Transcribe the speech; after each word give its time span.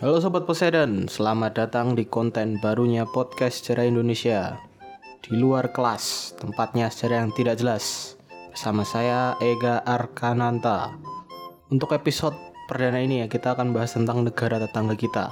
Halo 0.00 0.24
Sobat 0.24 0.48
Poseidon, 0.48 1.04
selamat 1.04 1.52
datang 1.52 1.92
di 1.92 2.08
konten 2.08 2.56
barunya 2.64 3.04
podcast 3.04 3.60
sejarah 3.60 3.92
Indonesia. 3.92 4.56
Di 5.20 5.36
luar 5.36 5.68
kelas, 5.68 6.32
tempatnya 6.40 6.88
sejarah 6.88 7.28
yang 7.28 7.32
tidak 7.36 7.60
jelas. 7.60 8.16
Bersama 8.48 8.88
saya 8.88 9.36
Ega 9.44 9.84
Arkananta. 9.84 10.96
Untuk 11.68 11.92
episode 11.92 12.32
perdana 12.72 13.04
ini 13.04 13.20
ya 13.20 13.26
kita 13.28 13.52
akan 13.52 13.76
bahas 13.76 13.92
tentang 13.92 14.24
negara 14.24 14.56
tetangga 14.56 14.96
kita. 14.96 15.28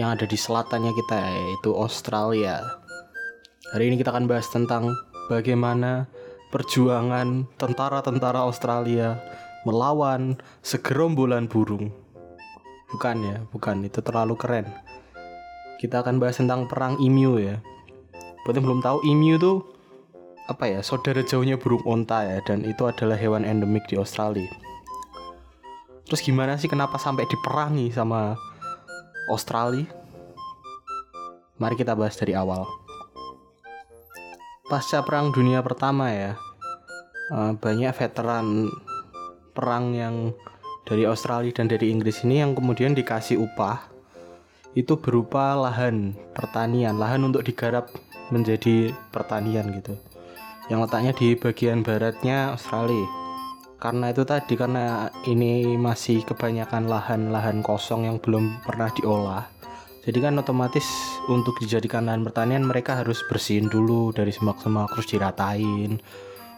Yang 0.00 0.08
ada 0.08 0.24
di 0.24 0.38
selatannya 0.40 0.92
kita 0.96 1.18
yaitu 1.36 1.76
Australia. 1.76 2.64
Hari 3.76 3.92
ini 3.92 4.00
kita 4.00 4.08
akan 4.08 4.24
bahas 4.24 4.48
tentang 4.48 4.88
bagaimana 5.28 6.08
perjuangan 6.48 7.44
tentara-tentara 7.60 8.40
Australia 8.40 9.20
melawan 9.68 10.40
segerombolan 10.64 11.44
burung 11.44 12.05
Bukan 12.92 13.16
ya, 13.22 13.36
bukan. 13.50 13.82
Itu 13.82 14.02
terlalu 14.02 14.38
keren. 14.38 14.66
Kita 15.82 16.00
akan 16.00 16.22
bahas 16.22 16.38
tentang 16.38 16.70
perang 16.70 16.96
emu 17.02 17.36
ya. 17.36 17.58
Buat 18.46 18.56
yang 18.56 18.64
belum 18.70 18.80
tahu, 18.80 19.02
emu 19.02 19.36
itu 19.36 19.52
apa 20.46 20.70
ya? 20.70 20.80
Saudara 20.80 21.20
jauhnya 21.26 21.58
burung 21.58 21.82
onta 21.82 22.22
ya, 22.22 22.38
dan 22.46 22.62
itu 22.62 22.86
adalah 22.86 23.18
hewan 23.18 23.42
endemik 23.42 23.84
di 23.90 23.98
Australia. 23.98 24.48
Terus 26.06 26.22
gimana 26.22 26.54
sih 26.54 26.70
kenapa 26.70 27.02
sampai 27.02 27.26
diperangi 27.26 27.90
sama 27.90 28.38
Australia? 29.26 29.90
Mari 31.58 31.74
kita 31.74 31.98
bahas 31.98 32.14
dari 32.14 32.36
awal. 32.38 32.62
Pasca 34.70 35.02
Perang 35.02 35.34
Dunia 35.34 35.62
Pertama 35.66 36.10
ya, 36.14 36.38
eh, 37.34 37.52
banyak 37.58 37.90
veteran 37.94 38.70
perang 39.56 39.96
yang 39.96 40.36
dari 40.86 41.02
Australia 41.02 41.50
dan 41.50 41.66
dari 41.66 41.90
Inggris 41.90 42.22
ini 42.22 42.40
yang 42.40 42.54
kemudian 42.54 42.94
dikasih 42.94 43.42
upah 43.42 43.90
itu 44.78 44.94
berupa 45.00 45.56
lahan 45.58 46.14
pertanian, 46.36 47.00
lahan 47.00 47.26
untuk 47.26 47.42
digarap 47.42 47.90
menjadi 48.30 48.94
pertanian 49.10 49.72
gitu. 49.72 49.98
Yang 50.70 50.78
letaknya 50.86 51.12
di 51.16 51.28
bagian 51.34 51.80
baratnya 51.82 52.54
Australia. 52.54 53.08
Karena 53.76 54.12
itu 54.12 54.22
tadi 54.24 54.54
karena 54.56 55.08
ini 55.28 55.76
masih 55.76 56.24
kebanyakan 56.24 56.88
lahan-lahan 56.88 57.60
kosong 57.60 58.08
yang 58.08 58.16
belum 58.20 58.64
pernah 58.64 58.88
diolah. 58.92 59.44
Jadi 60.06 60.18
kan 60.22 60.38
otomatis 60.38 60.86
untuk 61.26 61.58
dijadikan 61.58 62.06
lahan 62.06 62.22
pertanian 62.22 62.62
mereka 62.62 63.02
harus 63.02 63.26
bersihin 63.26 63.66
dulu 63.66 64.14
dari 64.14 64.30
semak-semak 64.30 64.92
terus 64.94 65.08
diratain. 65.10 65.98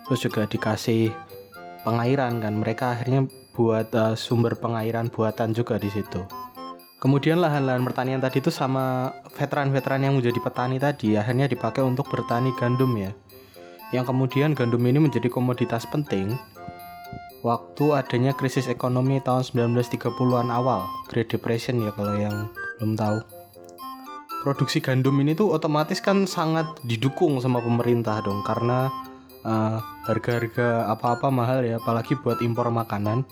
Terus 0.05 0.21
juga 0.21 0.43
dikasih 0.45 1.15
pengairan 1.87 2.43
kan. 2.43 2.55
Mereka 2.59 2.99
akhirnya 2.99 3.31
buat 3.59 3.91
uh, 3.99 4.15
sumber 4.15 4.55
pengairan 4.55 5.11
buatan 5.11 5.51
juga 5.51 5.83
di 5.83 5.91
situ. 5.91 6.23
Kemudian 7.03 7.43
lahan-lahan 7.43 7.83
pertanian 7.83 8.23
tadi 8.23 8.39
itu 8.39 8.55
sama 8.55 9.11
veteran-veteran 9.35 10.07
yang 10.07 10.15
menjadi 10.15 10.39
petani 10.39 10.79
tadi 10.79 11.19
akhirnya 11.19 11.51
dipakai 11.51 11.83
untuk 11.83 12.07
bertani 12.07 12.55
gandum 12.55 12.95
ya. 12.95 13.11
Yang 13.91 14.15
kemudian 14.15 14.55
gandum 14.55 14.83
ini 14.87 15.03
menjadi 15.03 15.27
komoditas 15.27 15.91
penting 15.91 16.39
waktu 17.43 17.95
adanya 17.95 18.35
krisis 18.35 18.67
ekonomi 18.67 19.23
tahun 19.23 19.47
1930-an 19.47 20.51
awal, 20.51 20.91
Great 21.07 21.31
Depression 21.31 21.83
ya 21.83 21.95
kalau 21.95 22.15
yang 22.19 22.51
belum 22.79 22.99
tahu. 22.99 23.19
Produksi 24.43 24.79
gandum 24.79 25.19
ini 25.19 25.35
tuh 25.35 25.51
otomatis 25.51 25.99
kan 25.99 26.27
sangat 26.27 26.67
didukung 26.87 27.43
sama 27.43 27.59
pemerintah 27.59 28.23
dong 28.23 28.43
karena 28.47 28.87
uh, 29.43 29.83
harga-harga 30.07 30.87
apa-apa 30.95 31.29
mahal 31.29 31.67
ya 31.67 31.83
apalagi 31.83 32.15
buat 32.19 32.39
impor 32.43 32.71
makanan 32.71 33.27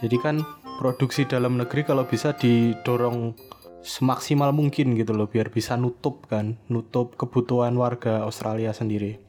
jadi 0.00 0.16
kan 0.20 0.36
produksi 0.76 1.24
dalam 1.24 1.56
negeri 1.56 1.88
kalau 1.88 2.04
bisa 2.04 2.36
didorong 2.36 3.32
semaksimal 3.86 4.50
mungkin 4.50 4.98
gitu 4.98 5.14
loh 5.14 5.30
biar 5.30 5.48
bisa 5.48 5.78
nutup 5.78 6.26
kan, 6.28 6.58
nutup 6.68 7.14
kebutuhan 7.14 7.72
warga 7.78 8.26
Australia 8.26 8.74
sendiri. 8.74 9.22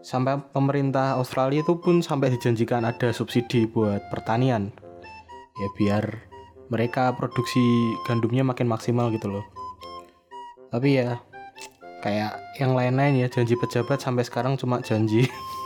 Sampai 0.00 0.40
pemerintah 0.40 1.20
Australia 1.20 1.60
itu 1.60 1.76
pun 1.76 2.00
sampai 2.00 2.32
dijanjikan 2.32 2.88
ada 2.88 3.12
subsidi 3.12 3.68
buat 3.68 4.08
pertanian. 4.08 4.72
Ya 5.60 5.68
biar 5.76 6.04
mereka 6.72 7.12
produksi 7.14 7.60
gandumnya 8.08 8.46
makin 8.46 8.64
maksimal 8.70 9.12
gitu 9.12 9.28
loh. 9.28 9.44
Tapi 10.72 11.04
ya 11.04 11.20
kayak 12.00 12.40
yang 12.56 12.72
lain-lain 12.72 13.20
ya 13.20 13.28
janji 13.28 13.58
pejabat 13.58 14.00
sampai 14.00 14.24
sekarang 14.24 14.56
cuma 14.56 14.80
janji. 14.80 15.28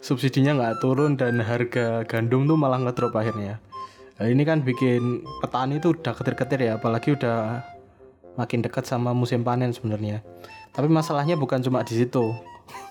subsidinya 0.00 0.56
nggak 0.56 0.76
turun 0.80 1.14
dan 1.16 1.40
harga 1.40 2.04
gandum 2.08 2.48
tuh 2.48 2.56
malah 2.56 2.80
ngedrop 2.80 3.12
akhirnya. 3.16 3.60
Nah, 4.20 4.28
ini 4.28 4.44
kan 4.44 4.60
bikin 4.60 5.24
petani 5.40 5.80
tuh 5.80 5.96
udah 5.96 6.12
ketir-ketir 6.12 6.60
ya, 6.60 6.72
apalagi 6.76 7.16
udah 7.16 7.64
makin 8.36 8.60
dekat 8.60 8.84
sama 8.84 9.16
musim 9.16 9.40
panen 9.40 9.72
sebenarnya. 9.72 10.20
Tapi 10.76 10.92
masalahnya 10.92 11.40
bukan 11.40 11.64
cuma 11.64 11.80
di 11.84 11.96
situ. 11.96 12.36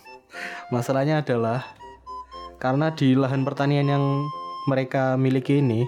masalahnya 0.73 1.21
adalah 1.21 1.65
karena 2.57 2.93
di 2.93 3.13
lahan 3.13 3.45
pertanian 3.45 3.87
yang 3.89 4.05
mereka 4.65 5.17
miliki 5.17 5.61
ini 5.61 5.85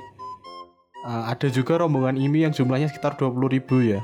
uh, 1.06 1.30
ada 1.30 1.50
juga 1.50 1.78
rombongan 1.81 2.18
IMI 2.18 2.50
yang 2.50 2.54
jumlahnya 2.54 2.90
sekitar 2.90 3.18
20 3.18 3.38
ribu 3.50 3.81
ya. 3.81 4.02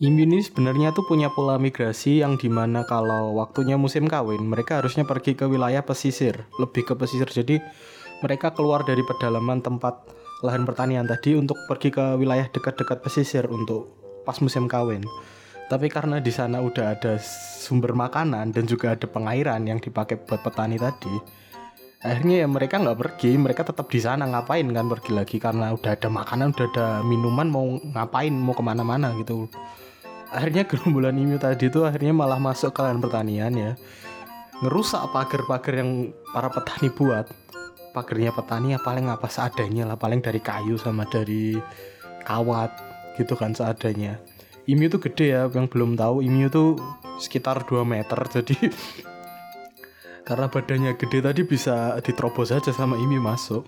IMI 0.00 0.24
ini 0.24 0.40
sebenarnya 0.40 0.96
tuh 0.96 1.04
punya 1.04 1.28
pola 1.28 1.60
migrasi 1.60 2.24
yang 2.24 2.40
di 2.40 2.48
mana 2.48 2.88
kalau 2.88 3.36
waktunya 3.36 3.76
musim 3.76 4.08
kawin 4.08 4.48
mereka 4.48 4.80
harusnya 4.80 5.04
pergi 5.04 5.36
ke 5.36 5.44
wilayah 5.44 5.84
pesisir, 5.84 6.48
lebih 6.56 6.88
ke 6.88 6.96
pesisir. 6.96 7.28
Jadi 7.28 7.60
mereka 8.24 8.48
keluar 8.56 8.80
dari 8.88 9.04
pedalaman 9.04 9.60
tempat 9.60 10.08
lahan 10.40 10.64
pertanian 10.64 11.04
tadi 11.04 11.36
untuk 11.36 11.60
pergi 11.68 11.92
ke 11.92 12.16
wilayah 12.16 12.48
dekat-dekat 12.48 13.04
pesisir 13.04 13.44
untuk 13.52 13.92
pas 14.24 14.40
musim 14.40 14.72
kawin. 14.72 15.04
Tapi 15.68 15.92
karena 15.92 16.16
di 16.16 16.32
sana 16.32 16.64
udah 16.64 16.96
ada 16.96 17.20
sumber 17.60 17.92
makanan 17.92 18.56
dan 18.56 18.64
juga 18.64 18.96
ada 18.96 19.04
pengairan 19.04 19.68
yang 19.68 19.84
dipakai 19.84 20.16
buat 20.16 20.40
petani 20.40 20.80
tadi, 20.80 21.12
akhirnya 22.00 22.42
ya 22.42 22.48
mereka 22.48 22.80
nggak 22.80 22.96
pergi, 22.96 23.36
mereka 23.36 23.68
tetap 23.68 23.92
di 23.92 24.00
sana 24.00 24.24
ngapain 24.24 24.64
kan 24.64 24.88
pergi 24.88 25.12
lagi 25.12 25.36
karena 25.36 25.76
udah 25.76 25.92
ada 25.92 26.08
makanan, 26.08 26.56
udah 26.56 26.66
ada 26.72 26.86
minuman 27.04 27.52
mau 27.52 27.76
ngapain, 27.84 28.32
mau 28.32 28.56
ke 28.56 28.64
mana-mana 28.64 29.12
gitu 29.20 29.44
akhirnya 30.30 30.62
gerombolan 30.66 31.18
Emu 31.18 31.36
tadi 31.36 31.66
itu 31.66 31.82
akhirnya 31.82 32.14
malah 32.14 32.38
masuk 32.38 32.70
ke 32.70 32.80
lahan 32.80 33.02
pertanian 33.02 33.52
ya. 33.52 33.72
Ngerusak 34.62 35.10
pagar-pagar 35.10 35.82
yang 35.82 36.14
para 36.30 36.48
petani 36.48 36.88
buat. 36.94 37.26
Pagarnya 37.90 38.30
petani 38.30 38.72
ya 38.74 38.78
paling 38.78 39.10
apa 39.10 39.26
seadanya 39.26 39.82
lah 39.90 39.98
paling 39.98 40.22
dari 40.22 40.38
kayu 40.38 40.78
sama 40.78 41.02
dari 41.10 41.58
kawat 42.22 42.70
gitu 43.18 43.34
kan 43.34 43.50
seadanya. 43.50 44.22
Emu 44.70 44.86
itu 44.86 45.02
gede 45.02 45.34
ya 45.34 45.50
yang 45.50 45.66
belum 45.66 45.98
tahu 45.98 46.22
Emu 46.22 46.46
itu 46.46 46.78
sekitar 47.18 47.66
2 47.66 47.82
meter 47.82 48.16
jadi 48.38 48.70
karena 50.22 50.46
badannya 50.46 50.94
gede 50.94 51.18
tadi 51.26 51.42
bisa 51.42 51.98
diterobos 51.98 52.54
saja 52.54 52.70
sama 52.70 52.94
Emu 52.94 53.18
masuk. 53.18 53.66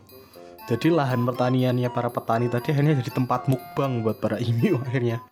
Jadi 0.71 0.95
lahan 0.95 1.27
pertaniannya 1.27 1.91
para 1.91 2.07
petani 2.07 2.47
tadi 2.47 2.71
akhirnya 2.71 3.03
jadi 3.03 3.11
tempat 3.11 3.51
mukbang 3.51 4.07
buat 4.07 4.23
para 4.23 4.39
Emu 4.39 4.79
akhirnya 4.87 5.32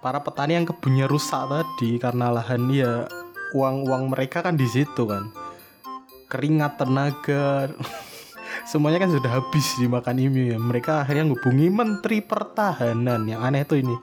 Para 0.00 0.20
petani 0.20 0.56
yang 0.56 0.68
kebunnya 0.68 1.08
rusak 1.08 1.48
tadi 1.48 1.96
karena 1.96 2.32
lahan 2.32 2.68
ya 2.68 3.08
uang-uang 3.56 4.12
mereka 4.12 4.44
kan 4.44 4.54
di 4.54 4.68
situ 4.68 5.08
kan. 5.08 5.32
Keringat 6.26 6.78
tenaga 6.80 7.70
semuanya 8.70 9.06
kan 9.06 9.10
sudah 9.14 9.30
habis 9.40 9.66
dimakan 9.78 10.20
IMU 10.20 10.54
ya. 10.54 10.58
Mereka 10.58 11.06
akhirnya 11.06 11.30
ngubungi 11.32 11.68
menteri 11.72 12.20
pertahanan 12.20 13.24
yang 13.24 13.40
aneh 13.42 13.64
tuh 13.64 13.80
ini. 13.80 13.96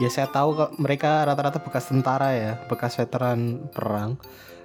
Ya 0.00 0.08
saya 0.08 0.32
tahu 0.32 0.56
kok 0.56 0.70
mereka 0.80 1.28
rata-rata 1.28 1.60
bekas 1.60 1.92
tentara 1.92 2.32
ya 2.32 2.52
bekas 2.68 2.96
veteran 2.96 3.68
perang. 3.72 4.16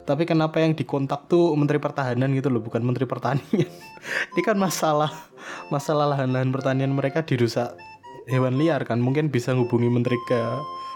Tapi 0.06 0.24
kenapa 0.30 0.62
yang 0.62 0.78
dikontak 0.78 1.26
tuh 1.26 1.58
menteri 1.58 1.82
pertahanan 1.82 2.30
gitu 2.38 2.54
loh 2.54 2.62
bukan 2.62 2.86
menteri 2.86 3.10
pertanian? 3.10 3.66
Ini 4.32 4.42
kan 4.46 4.54
masalah 4.54 5.10
masalah 5.74 6.14
lahan-lahan 6.14 6.54
pertanian 6.54 6.94
mereka 6.94 7.26
dirusak 7.26 7.74
hewan 8.26 8.58
liar 8.58 8.82
kan 8.86 8.98
mungkin 8.98 9.30
bisa 9.30 9.54
ngubungi 9.54 9.90
menteri 9.90 10.18
ke 10.26 10.40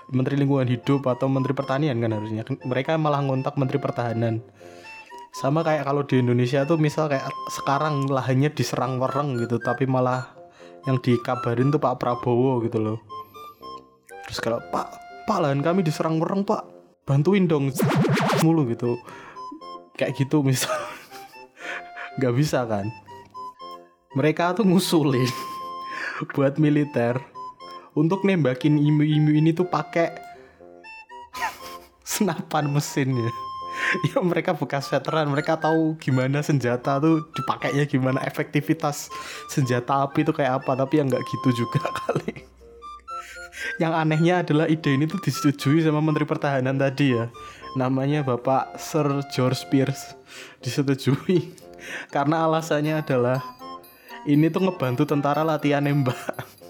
menteri 0.09 0.41
lingkungan 0.41 0.65
hidup 0.65 1.05
atau 1.05 1.29
menteri 1.29 1.53
pertanian 1.53 1.97
kan 2.01 2.11
harusnya. 2.13 2.41
Mereka 2.45 2.97
malah 2.97 3.21
ngontak 3.21 3.55
menteri 3.61 3.77
pertahanan. 3.77 4.41
Sama 5.29 5.61
kayak 5.61 5.85
kalau 5.85 6.01
di 6.01 6.25
Indonesia 6.25 6.65
tuh 6.65 6.81
misal 6.81 7.05
kayak 7.05 7.29
sekarang 7.53 8.09
lahannya 8.09 8.49
diserang 8.49 8.97
wereng 8.97 9.37
gitu 9.37 9.61
tapi 9.61 9.85
malah 9.85 10.33
yang 10.89 10.97
dikabarin 10.97 11.69
tuh 11.69 11.77
Pak 11.77 12.01
Prabowo 12.01 12.65
gitu 12.65 12.81
loh. 12.81 12.97
Terus 14.25 14.41
kalau 14.41 14.61
pak 14.69 14.93
pak 15.25 15.41
lahan 15.41 15.61
kami 15.61 15.85
diserang 15.85 16.21
orang 16.21 16.45
pak. 16.45 16.65
Bantuin 17.05 17.45
dong. 17.49 17.73
Mulu 18.45 18.69
gitu. 18.69 18.97
Kayak 19.97 20.17
gitu 20.17 20.41
misal. 20.45 20.73
Nggak 22.17 22.33
bisa 22.37 22.65
kan. 22.65 22.85
Mereka 24.17 24.57
tuh 24.57 24.65
ngusulin 24.65 25.48
buat 26.27 26.59
militer 26.59 27.19
untuk 27.95 28.23
nembakin 28.27 28.75
imu-imu 28.75 29.31
ini 29.35 29.55
tuh 29.55 29.67
pakai 29.67 30.15
senapan 32.03 32.67
mesinnya 32.71 33.29
ya 34.11 34.19
mereka 34.19 34.51
bekas 34.51 34.91
veteran 34.91 35.31
mereka 35.31 35.55
tahu 35.55 35.95
gimana 36.03 36.43
senjata 36.43 36.99
tuh 36.99 37.23
dipakainya 37.31 37.87
gimana 37.87 38.19
efektivitas 38.27 39.07
senjata 39.47 40.03
api 40.03 40.27
tuh 40.27 40.35
kayak 40.35 40.63
apa 40.63 40.75
tapi 40.75 40.99
yang 40.99 41.07
nggak 41.07 41.23
gitu 41.23 41.63
juga 41.65 41.79
kali 42.03 42.49
yang 43.79 43.95
anehnya 43.95 44.43
adalah 44.43 44.67
ide 44.67 44.95
ini 44.95 45.07
tuh 45.07 45.19
disetujui 45.19 45.83
sama 45.83 45.99
Menteri 45.99 46.23
Pertahanan 46.23 46.79
tadi 46.79 47.15
ya. 47.15 47.27
Namanya 47.75 48.23
Bapak 48.23 48.79
Sir 48.79 49.03
George 49.35 49.67
Pierce. 49.67 50.15
Disetujui 50.63 51.51
karena 52.15 52.47
alasannya 52.47 53.03
adalah 53.03 53.43
ini 54.27 54.51
tuh 54.51 54.67
ngebantu 54.67 55.07
tentara 55.07 55.45
latihan 55.45 55.83
nembak. 55.83 56.17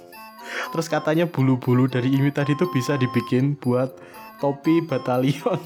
Terus 0.73 0.87
katanya 0.89 1.25
bulu-bulu 1.25 1.89
dari 1.89 2.13
ini 2.13 2.29
tadi 2.29 2.53
tuh 2.53 2.69
bisa 2.69 2.97
dibikin 2.97 3.57
buat 3.57 3.89
topi 4.37 4.85
batalion. 4.85 5.57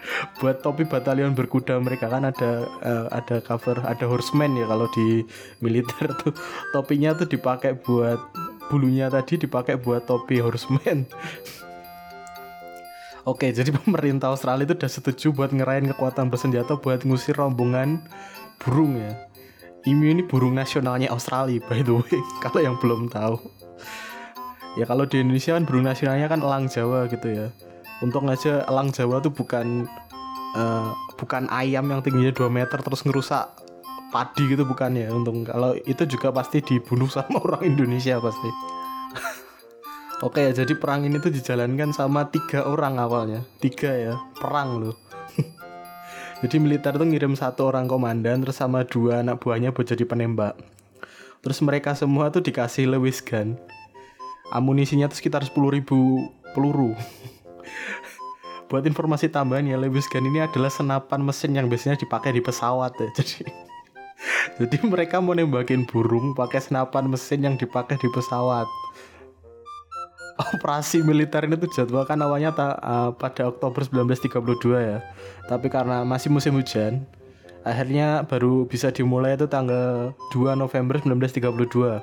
buat 0.40 0.64
topi 0.64 0.88
batalion 0.88 1.36
berkuda 1.36 1.76
mereka 1.80 2.08
kan 2.08 2.28
ada 2.28 2.66
uh, 2.82 3.06
ada 3.12 3.40
cover 3.44 3.78
ada 3.84 4.04
horseman 4.08 4.56
ya 4.56 4.66
kalau 4.66 4.88
di 4.92 5.22
militer 5.60 6.10
tuh 6.20 6.32
topinya 6.74 7.14
tuh 7.14 7.28
dipakai 7.28 7.78
buat 7.78 8.18
bulunya 8.72 9.12
tadi 9.12 9.40
dipakai 9.40 9.78
buat 9.78 10.08
topi 10.08 10.40
horseman 10.40 11.06
Oke, 13.28 13.52
jadi 13.52 13.68
pemerintah 13.68 14.32
Australia 14.32 14.64
itu 14.64 14.72
udah 14.80 14.88
setuju 14.88 15.26
buat 15.36 15.52
ngerain 15.52 15.84
kekuatan 15.92 16.32
bersenjata 16.32 16.80
buat 16.80 17.04
ngusir 17.04 17.36
rombongan 17.36 18.00
burung 18.56 18.96
ya. 18.96 19.12
Emu 19.88 20.12
ini 20.12 20.22
burung 20.24 20.52
nasionalnya 20.52 21.08
Australia 21.08 21.56
by 21.64 21.80
the 21.80 21.96
way, 21.96 22.20
kalau 22.44 22.60
yang 22.60 22.76
belum 22.76 23.08
tahu. 23.08 23.40
Ya 24.78 24.86
kalau 24.86 25.08
di 25.08 25.24
Indonesia 25.24 25.56
kan 25.56 25.64
burung 25.64 25.88
nasionalnya 25.88 26.28
kan 26.30 26.44
elang 26.44 26.68
Jawa 26.68 27.08
gitu 27.08 27.26
ya. 27.26 27.48
Untuk 28.04 28.24
aja 28.28 28.64
elang 28.68 28.92
Jawa 28.92 29.24
tuh 29.24 29.32
bukan 29.32 29.88
uh, 30.56 30.92
bukan 31.16 31.48
ayam 31.52 31.88
yang 31.90 32.00
tingginya 32.04 32.32
2 32.32 32.48
meter 32.48 32.78
terus 32.80 33.04
ngerusak 33.04 33.60
padi 34.10 34.50
gitu 34.50 34.66
bukan 34.66 34.98
ya 34.98 35.08
untung 35.14 35.46
kalau 35.46 35.78
itu 35.86 36.02
juga 36.04 36.34
pasti 36.34 36.58
dibunuh 36.60 37.06
sama 37.14 37.38
orang 37.40 37.62
Indonesia 37.64 38.18
pasti 38.18 38.50
Oke 40.26 40.44
ya 40.44 40.52
jadi 40.52 40.76
perang 40.76 41.08
ini 41.08 41.16
tuh 41.16 41.32
dijalankan 41.32 41.96
sama 41.96 42.28
tiga 42.28 42.68
orang 42.68 43.00
awalnya 43.00 43.40
tiga 43.62 43.88
ya 43.88 44.14
perang 44.36 44.82
loh 44.82 44.96
jadi 46.40 46.56
militer 46.56 46.96
tuh 46.96 47.04
ngirim 47.04 47.36
satu 47.36 47.68
orang 47.68 47.84
komandan 47.84 48.40
terus 48.40 48.56
sama 48.56 48.80
dua 48.88 49.20
anak 49.20 49.44
buahnya 49.44 49.76
buat 49.76 49.92
jadi 49.92 50.08
penembak. 50.08 50.56
Terus 51.40 51.60
mereka 51.60 51.92
semua 51.92 52.32
tuh 52.32 52.40
dikasih 52.40 52.88
Lewis 52.88 53.20
gun. 53.20 53.60
Amunisinya 54.52 55.08
tuh 55.08 55.20
sekitar 55.20 55.44
10 55.44 55.56
ribu 55.76 56.28
peluru. 56.56 56.96
Buat 58.72 58.86
informasi 58.86 59.28
tambahan 59.28 59.68
ya 59.68 59.76
Lewis 59.76 60.08
gun 60.08 60.26
ini 60.26 60.40
adalah 60.44 60.72
senapan 60.72 61.20
mesin 61.20 61.52
yang 61.56 61.68
biasanya 61.68 62.00
dipakai 62.00 62.32
di 62.32 62.40
pesawat 62.40 62.94
ya 62.98 63.08
jadi 63.18 63.42
jadi 64.60 64.76
mereka 64.84 65.18
mau 65.24 65.32
nembakin 65.32 65.88
burung 65.88 66.36
pakai 66.36 66.60
senapan 66.60 67.08
mesin 67.08 67.40
yang 67.40 67.56
dipakai 67.56 67.96
di 67.96 68.08
pesawat. 68.12 68.68
Operasi 70.50 71.06
militer 71.06 71.46
ini 71.46 71.54
tuh 71.54 71.70
jadwalkan 71.70 72.18
awalnya 72.20 72.50
ta, 72.50 72.74
uh, 72.82 73.10
pada 73.14 73.46
Oktober 73.46 73.86
1932 73.86 74.82
ya. 74.82 74.98
Tapi 75.46 75.70
karena 75.70 76.02
masih 76.02 76.30
musim 76.30 76.58
hujan, 76.58 77.06
akhirnya 77.62 78.26
baru 78.26 78.66
bisa 78.66 78.90
dimulai 78.90 79.38
itu 79.38 79.46
tanggal 79.46 80.10
2 80.34 80.58
November 80.58 80.98
1932. 80.98 82.02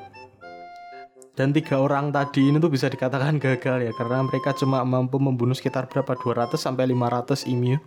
Dan 1.38 1.54
tiga 1.54 1.78
orang 1.78 2.10
tadi 2.10 2.50
ini 2.50 2.58
tuh 2.58 2.74
bisa 2.74 2.90
dikatakan 2.90 3.38
gagal 3.38 3.86
ya 3.86 3.94
karena 3.94 4.26
mereka 4.26 4.58
cuma 4.58 4.82
mampu 4.82 5.22
membunuh 5.22 5.54
sekitar 5.54 5.86
berapa 5.86 6.18
200 6.18 6.58
sampai 6.58 6.90
500 6.90 7.46
emu 7.46 7.78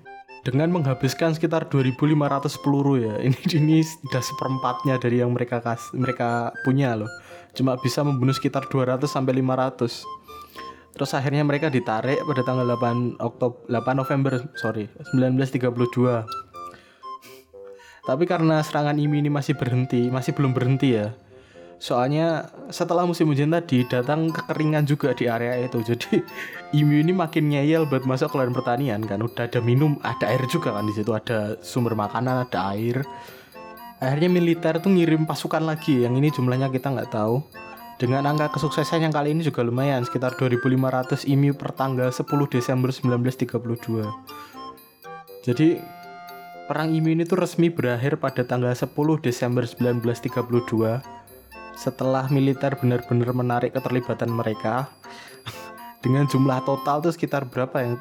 dengan 0.46 0.72
menghabiskan 0.72 1.36
sekitar 1.36 1.68
2.500 1.68 2.62
peluru 2.62 2.96
ya. 3.00 3.18
Ini 3.26 3.36
ini 3.60 3.82
sudah 3.84 4.22
seperempatnya 4.24 4.96
dari 4.96 5.20
yang 5.20 5.34
mereka 5.34 5.60
kas 5.60 5.92
mereka 5.92 6.54
punya 6.64 6.96
loh. 6.96 7.10
Cuma 7.52 7.76
bisa 7.76 8.06
membunuh 8.06 8.32
sekitar 8.32 8.70
200 8.70 9.10
sampai 9.10 9.42
500. 9.42 10.06
Terus 10.90 11.10
akhirnya 11.14 11.46
mereka 11.46 11.70
ditarik 11.70 12.20
pada 12.26 12.42
tanggal 12.42 12.66
8 12.66 13.22
Oktober 13.22 13.58
8 13.70 14.00
November 14.00 14.32
sorry 14.58 14.90
1932. 15.14 15.70
Tapi 18.00 18.25
karena 18.26 18.58
serangan 18.64 18.98
IMI 18.98 19.22
ini 19.22 19.31
masih 19.31 19.54
berhenti, 19.54 20.10
masih 20.10 20.34
belum 20.34 20.50
berhenti 20.50 20.98
ya. 20.98 21.14
Soalnya 21.81 22.52
setelah 22.69 23.08
musim 23.08 23.32
hujan 23.32 23.56
tadi 23.56 23.88
datang 23.88 24.28
kekeringan 24.28 24.84
juga 24.84 25.16
di 25.16 25.31
area 25.31 25.56
itu. 25.64 25.81
Jadi 25.88 26.20
Imu 26.76 27.00
ini 27.00 27.16
makin 27.16 27.54
ngeyel 27.54 27.88
buat 27.88 28.04
masuk 28.04 28.34
ke 28.34 28.36
lahan 28.36 28.52
pertanian 28.52 29.00
kan. 29.06 29.22
Udah 29.25 29.48
ada 29.48 29.64
minum 29.64 29.96
ada 30.05 30.29
air 30.29 30.44
juga 30.53 30.76
kan 30.76 30.84
di 30.84 30.93
situ. 30.93 31.15
Ada 31.17 31.56
sumber 31.65 31.96
makanan 31.96 32.44
ada 32.50 32.76
air. 32.76 33.00
Akhirnya 34.00 34.29
militer 34.29 34.76
tuh 34.81 34.93
ngirim 34.93 35.24
pasukan 35.24 35.65
lagi. 35.65 36.05
Yang 36.05 36.15
ini 36.20 36.29
jumlahnya 36.29 36.69
kita 36.69 36.93
nggak 36.93 37.17
tahu 37.17 37.41
dengan 38.00 38.24
angka 38.24 38.56
kesuksesan 38.56 39.04
yang 39.04 39.12
kali 39.12 39.36
ini 39.36 39.44
juga 39.44 39.60
lumayan 39.60 40.00
sekitar 40.08 40.32
2500 40.40 41.28
IMU 41.28 41.52
per 41.52 41.76
tanggal 41.76 42.08
10 42.08 42.24
Desember 42.48 42.88
1932 42.88 44.40
jadi 45.44 45.84
perang 46.64 46.96
IMU 46.96 47.12
ini 47.12 47.28
tuh 47.28 47.44
resmi 47.44 47.69
berakhir 47.69 48.16
pada 48.16 48.40
tanggal 48.40 48.72
10 48.72 48.88
Desember 49.20 49.69
1932 49.69 51.02
setelah 51.76 52.28
militer 52.28 52.76
benar-benar 52.76 53.32
menarik 53.32 53.72
keterlibatan 53.72 54.30
mereka. 54.30 54.86
Dengan 56.04 56.30
jumlah 56.30 56.62
total 56.69 57.00
tuh 57.00 57.10
sekitar 57.10 57.48
berapa 57.48 57.74
yang 57.80 57.98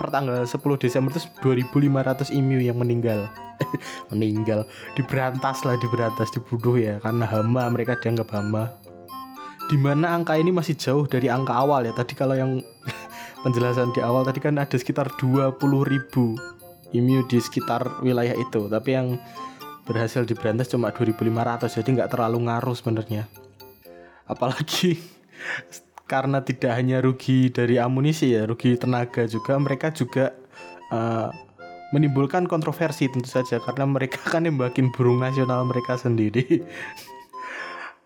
per 0.00 0.08
tanggal 0.10 0.42
10 0.42 0.58
Desember 0.82 1.14
itu 1.14 1.28
2500 1.44 2.34
IMU 2.34 2.58
yang 2.58 2.80
meninggal. 2.80 3.28
Meninggal. 4.10 4.66
Diberantas 4.98 5.62
lah 5.62 5.78
diberantas 5.78 6.34
dibunuh 6.34 6.74
ya 6.80 6.98
karena 6.98 7.22
hama 7.28 7.70
mereka 7.70 7.94
dianggap 8.00 8.34
hama 8.34 8.81
di 9.72 9.80
mana 9.80 10.12
angka 10.12 10.36
ini 10.36 10.52
masih 10.52 10.76
jauh 10.76 11.08
dari 11.08 11.32
angka 11.32 11.56
awal 11.56 11.88
ya. 11.88 11.96
Tadi 11.96 12.12
kalau 12.12 12.36
yang 12.36 12.60
penjelasan 13.48 13.96
di 13.96 14.04
awal 14.04 14.20
tadi 14.20 14.36
kan 14.44 14.60
ada 14.60 14.76
sekitar 14.76 15.16
20 15.16 15.56
ribu 15.88 16.36
IMU 16.92 17.24
di 17.24 17.40
sekitar 17.40 18.04
wilayah 18.04 18.36
itu. 18.36 18.68
Tapi 18.68 18.90
yang 18.92 19.16
berhasil 19.88 20.28
diberantas 20.28 20.68
cuma 20.68 20.92
2500 20.92 21.72
jadi 21.72 21.88
nggak 21.88 22.10
terlalu 22.12 22.52
ngaruh 22.52 22.76
sebenarnya. 22.76 23.24
Apalagi 24.28 25.00
karena 26.12 26.44
tidak 26.44 26.76
hanya 26.76 27.00
rugi 27.00 27.48
dari 27.48 27.80
amunisi 27.80 28.36
ya 28.36 28.44
rugi 28.44 28.76
tenaga 28.76 29.24
juga 29.24 29.56
mereka 29.56 29.88
juga 29.96 30.36
uh, 30.92 31.32
menimbulkan 31.96 32.44
kontroversi 32.44 33.08
tentu 33.08 33.32
saja 33.32 33.56
karena 33.64 33.88
mereka 33.88 34.20
kan 34.32 34.44
nembakin 34.44 34.92
burung 34.92 35.24
nasional 35.24 35.64
mereka 35.64 35.96
sendiri 35.96 36.60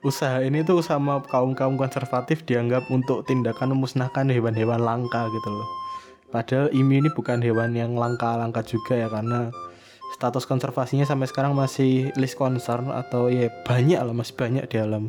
usaha 0.04 0.42
ini 0.44 0.64
tuh 0.64 0.84
sama 0.84 1.24
kaum-kaum 1.24 1.78
konservatif 1.80 2.44
dianggap 2.44 2.88
untuk 2.92 3.24
tindakan 3.24 3.76
memusnahkan 3.76 4.28
hewan-hewan 4.28 4.80
langka 4.80 5.28
gitu 5.32 5.48
loh 5.50 5.68
padahal 6.32 6.68
ini 6.74 7.00
ini 7.00 7.08
bukan 7.14 7.40
hewan 7.40 7.72
yang 7.72 7.96
langka-langka 7.96 8.60
juga 8.66 8.98
ya 8.98 9.08
karena 9.08 9.48
status 10.16 10.44
konservasinya 10.44 11.04
sampai 11.08 11.26
sekarang 11.28 11.56
masih 11.56 12.12
list 12.18 12.36
concern 12.36 12.92
atau 12.92 13.32
ya 13.32 13.48
banyak 13.64 13.98
lah 13.98 14.14
masih 14.14 14.36
banyak 14.36 14.64
di 14.68 14.76
alam 14.78 15.08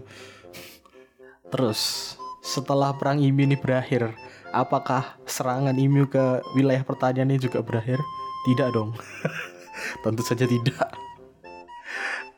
terus 1.51 2.15
setelah 2.47 2.95
perang 2.95 3.19
IMU 3.19 3.43
ini 3.43 3.59
berakhir, 3.59 4.15
apakah 4.55 5.19
serangan 5.27 5.75
IMU 5.75 6.07
ke 6.07 6.39
wilayah 6.55 6.79
pertanian 6.79 7.27
ini 7.27 7.43
juga 7.43 7.59
berakhir? 7.59 7.99
Tidak 8.47 8.71
dong. 8.71 8.95
Tentu 10.07 10.23
saja 10.23 10.47
tidak. 10.47 11.06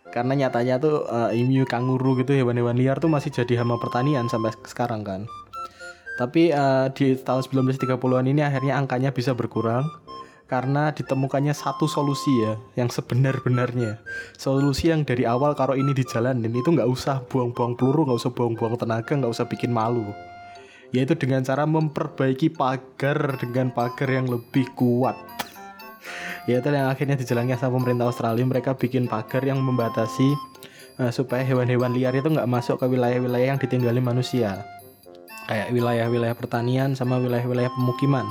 Karena 0.09 0.33
nyatanya 0.33 0.81
tuh 0.81 1.05
uh, 1.05 1.29
IMU 1.29 1.69
kanguru 1.69 2.17
gitu 2.17 2.33
hewan-hewan 2.33 2.73
liar 2.77 2.97
tuh 2.97 3.09
masih 3.09 3.29
jadi 3.29 3.61
hama 3.61 3.77
pertanian 3.77 4.25
sampai 4.25 4.53
sekarang 4.65 5.05
kan. 5.05 5.29
Tapi 6.17 6.51
uh, 6.51 6.91
di 6.91 7.15
tahun 7.15 7.47
1930-an 7.47 8.25
ini 8.27 8.43
akhirnya 8.43 8.75
angkanya 8.75 9.15
bisa 9.15 9.31
berkurang 9.31 9.87
karena 10.49 10.89
ditemukannya 10.89 11.53
satu 11.53 11.85
solusi 11.85 12.33
ya 12.41 12.57
yang 12.75 12.89
sebenar-benarnya. 12.89 14.01
Solusi 14.35 14.89
yang 14.89 15.05
dari 15.05 15.23
awal 15.23 15.53
kalau 15.53 15.77
ini 15.77 15.93
dijalanin 15.93 16.49
itu 16.49 16.73
nggak 16.73 16.89
usah 16.89 17.21
buang-buang 17.29 17.77
peluru 17.77 18.09
nggak 18.09 18.19
usah 18.19 18.33
buang-buang 18.33 18.75
tenaga 18.81 19.13
nggak 19.13 19.31
usah 19.31 19.45
bikin 19.45 19.69
malu. 19.69 20.09
Yaitu 20.89 21.13
dengan 21.13 21.45
cara 21.45 21.69
memperbaiki 21.69 22.49
pagar 22.49 23.37
dengan 23.37 23.69
pagar 23.69 24.09
yang 24.09 24.25
lebih 24.25 24.65
kuat 24.73 25.38
yaitu 26.49 26.73
yang 26.73 26.89
akhirnya 26.89 27.13
dijalankan 27.13 27.61
sama 27.61 27.77
pemerintah 27.77 28.09
Australia. 28.09 28.41
Mereka 28.41 28.73
bikin 28.81 29.05
pagar 29.05 29.45
yang 29.45 29.61
membatasi 29.61 30.33
uh, 30.97 31.13
supaya 31.13 31.45
hewan-hewan 31.45 31.93
liar 31.93 32.17
itu 32.17 32.25
nggak 32.25 32.49
masuk 32.49 32.81
ke 32.81 32.89
wilayah-wilayah 32.89 33.53
yang 33.53 33.61
ditinggali 33.61 34.01
manusia. 34.01 34.65
Kayak 35.45 35.69
wilayah-wilayah 35.69 36.33
pertanian 36.33 36.97
sama 36.97 37.21
wilayah-wilayah 37.21 37.69
pemukiman. 37.73 38.25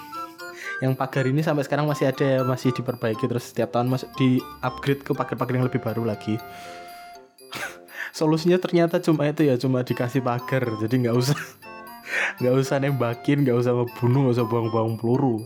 Yang 0.84 0.96
pagar 0.96 1.24
ini 1.28 1.44
sampai 1.44 1.68
sekarang 1.68 1.84
masih 1.84 2.08
ada 2.08 2.48
masih 2.48 2.72
diperbaiki. 2.72 3.28
Terus 3.28 3.52
setiap 3.52 3.76
tahun 3.76 3.92
masuk 3.92 4.08
di 4.16 4.40
upgrade 4.64 5.04
ke 5.04 5.12
pagar-pagar 5.12 5.60
yang 5.60 5.68
lebih 5.68 5.84
baru 5.84 6.08
lagi. 6.08 6.40
Solusinya 8.16 8.56
ternyata 8.56 9.04
cuma 9.04 9.28
itu 9.28 9.44
ya 9.44 9.60
cuma 9.60 9.84
dikasih 9.84 10.24
pagar. 10.24 10.64
Jadi 10.80 11.04
nggak 11.04 11.16
usah 11.18 11.36
nggak 12.40 12.54
usah 12.56 12.76
nembakin 12.80 13.44
nggak 13.44 13.58
usah 13.58 13.72
membunuh 13.74 14.30
nggak 14.30 14.36
usah 14.40 14.46
buang-buang 14.48 14.96
peluru 14.96 15.44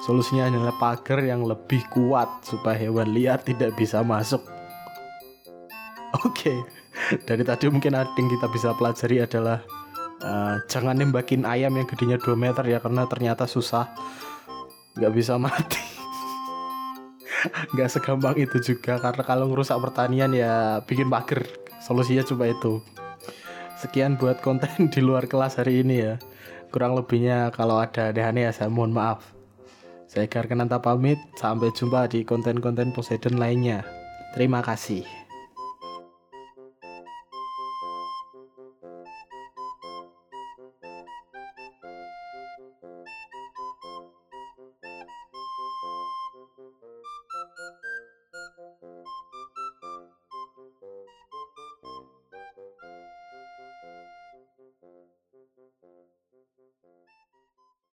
solusinya 0.00 0.48
adalah 0.48 0.74
pagar 0.80 1.20
yang 1.20 1.44
lebih 1.44 1.84
kuat 1.92 2.40
supaya 2.40 2.76
hewan 2.76 3.12
liar 3.12 3.36
tidak 3.44 3.76
bisa 3.76 4.00
masuk. 4.00 4.40
Oke 6.24 6.50
okay. 6.50 6.58
dari 7.28 7.44
tadi 7.46 7.70
mungkin 7.70 7.94
ada 7.94 8.10
yang 8.18 8.28
kita 8.32 8.50
bisa 8.50 8.74
pelajari 8.74 9.22
adalah 9.22 9.62
uh, 10.24 10.58
jangan 10.66 10.98
nembakin 10.98 11.46
ayam 11.46 11.76
yang 11.76 11.86
gedenya 11.86 12.18
2 12.18 12.34
meter 12.34 12.64
ya 12.66 12.80
karena 12.80 13.06
ternyata 13.06 13.44
susah. 13.44 13.86
Nggak 14.98 15.12
bisa 15.14 15.38
mati. 15.38 15.80
Nggak 17.76 17.88
segampang 17.94 18.36
itu 18.36 18.58
juga 18.60 18.98
karena 18.98 19.22
kalau 19.22 19.46
ngerusak 19.52 19.78
pertanian 19.78 20.32
ya 20.34 20.82
bikin 20.82 21.06
pagar. 21.12 21.46
Solusinya 21.80 22.26
coba 22.26 22.50
itu. 22.50 22.82
Sekian 23.80 24.20
buat 24.20 24.42
konten 24.44 24.68
di 24.92 25.00
luar 25.00 25.30
kelas 25.30 25.60
hari 25.60 25.84
ini 25.84 25.96
ya. 26.02 26.14
Kurang 26.74 26.98
lebihnya 26.98 27.54
kalau 27.54 27.78
ada 27.78 28.10
aneh 28.10 28.46
ya 28.46 28.52
saya 28.52 28.70
mohon 28.70 28.94
maaf 28.94 29.39
saya 30.10 30.26
Garkenanta 30.26 30.82
pamit 30.82 31.22
sampai 31.38 31.70
jumpa 31.70 32.10
di 32.10 32.26
konten-konten 32.26 32.90
Poseidon 32.90 33.38
lainnya. 33.38 33.86
Terima 34.34 34.58
kasih 34.58 35.19